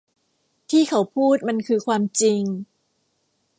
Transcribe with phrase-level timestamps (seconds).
[0.69, 2.41] ที่เขาพูดมันคือความจริง